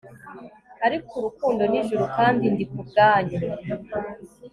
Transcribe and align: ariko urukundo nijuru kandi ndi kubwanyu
ariko 0.85 1.11
urukundo 1.19 1.61
nijuru 1.71 2.03
kandi 2.17 2.43
ndi 2.53 2.65
kubwanyu 2.71 3.39